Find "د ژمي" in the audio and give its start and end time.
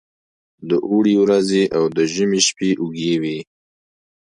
1.97-2.41